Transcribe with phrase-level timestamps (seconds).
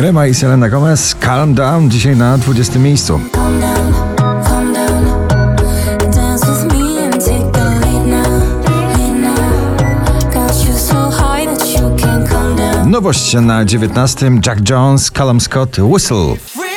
[0.00, 3.20] Rema i Selena Gomez, Calm Down, dzisiaj na 20 miejscu.
[12.86, 14.30] Nowość na 19.
[14.46, 16.71] Jack Jones, Callum Scott, Whistle.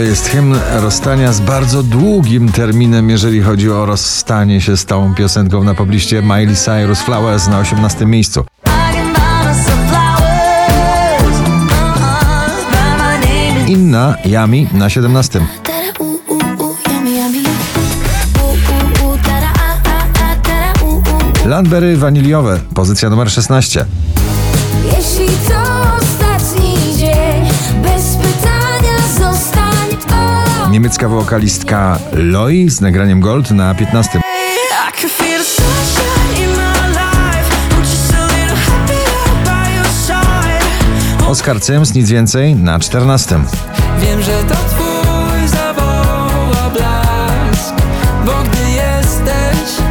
[0.00, 5.14] To jest hymn rozstania z bardzo długim terminem, jeżeli chodzi o rozstanie się z tą
[5.14, 8.44] piosenką na pobliście Miley Cyrus Flowers na 18 miejscu.
[13.66, 15.38] Inna, Yami na 17.
[15.38, 17.38] Da-da, ooh, ooh, ooh, yummy, yummy.
[17.38, 21.46] Ooh, ooh, ooh, da-da, ah, ah, ah, da-da, ooh, ooh.
[21.46, 23.84] Landberry waniliowe, pozycja numer 16.
[24.84, 25.26] Jeśli
[30.70, 34.18] Niemiecka wokalistka Loi z nagraniem Gold na 15.
[34.18, 34.20] I
[35.00, 37.50] can feel the sunshine in my life.
[37.70, 41.28] I'm just a little happier by your side.
[41.30, 43.40] Oskar Cyms, nic więcej, na 14.
[44.00, 47.74] Wiem, że to twój zawoła blask,
[48.26, 49.84] bo gdy jesteś,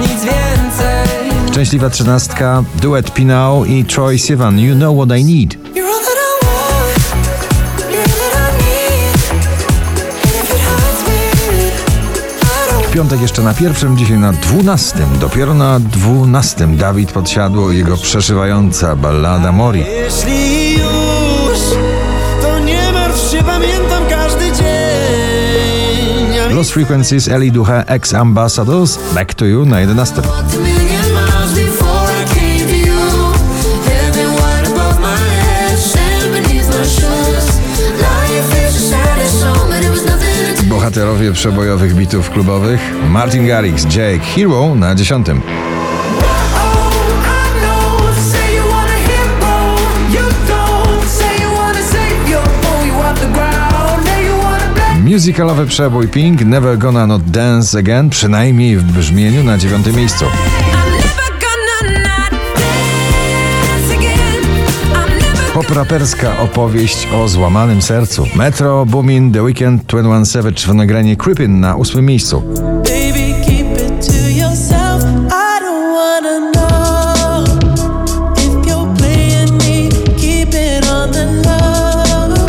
[0.00, 1.50] nic więcej.
[1.50, 5.81] Szczęśliwa trzynastka, duet Pinał i Troy Sivan, You Know What I Need.
[12.92, 15.18] Piątek jeszcze na pierwszym, dzisiaj na dwunastym.
[15.18, 19.80] Dopiero na dwunastym Dawid Podsiadło i jego przeszywająca ballada Mori.
[19.80, 21.58] Jeśli już,
[22.42, 24.66] to nie martw się, pamiętam każdy dzień.
[26.56, 30.22] Lost Frequencies, Eli Ducha, Ex Ambassadors, Back to You na 11.
[40.92, 45.28] Bohaterowie przebojowych bitów klubowych Martin Garrix, Jake, Hero na 10.
[45.28, 45.42] I know,
[48.16, 49.76] say you want a hero.
[50.10, 54.04] You don't say you wanna save your boy, you off the ground.
[54.04, 55.10] Now you wanna blame.
[55.10, 60.24] Musicalowy przebój Pink, Never Gonna Not Dance Again, przynajmniej w brzmieniu na dziewiątym miejscu.
[65.62, 68.26] I'm never Pop raperska opowieść o złamanym sercu.
[68.34, 72.42] Metro, Boomin, The Weeknd, 21 Savage w nagranie Creepin' na ósmym miejscu.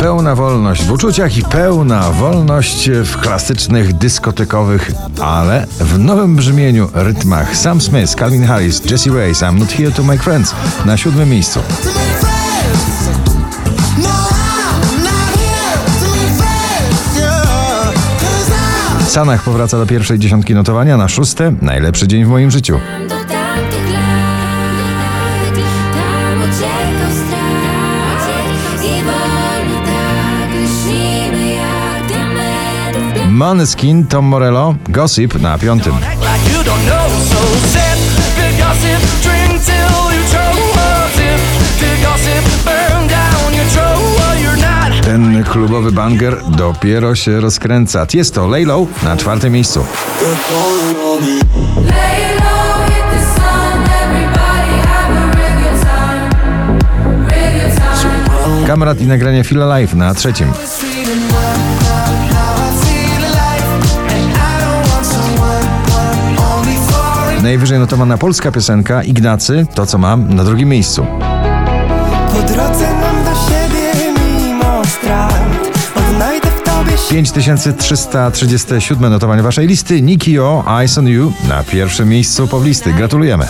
[0.00, 7.56] Pełna wolność w uczuciach i pełna wolność w klasycznych dyskotekowych, ale w nowym brzmieniu, rytmach.
[7.56, 10.54] Sam Smith, Calvin Harris, Jesse Reyes, I'm Not Here to Make Friends
[10.86, 11.60] na siódmym miejscu.
[19.14, 21.52] Sanach powraca do pierwszej dziesiątki notowania na szóste.
[21.62, 22.80] Najlepszy dzień w moim życiu.
[23.08, 23.26] tak
[33.30, 35.94] Maneskin, Tom Morello, Gossip na piątym.
[45.54, 48.06] Klubowy banger dopiero się rozkręca.
[48.14, 49.84] Jest to Laylow na czwartym miejscu.
[58.66, 60.52] Kamrat i nagranie Feel Alive na trzecim.
[67.42, 71.06] Najwyżej notowana polska piosenka Ignacy, to co mam, na drugim miejscu.
[77.14, 80.02] 5337 notowanie waszej listy.
[80.02, 82.92] Nikki O, Eyes on You na pierwszym miejscu poblisty.
[82.92, 83.48] Gratulujemy.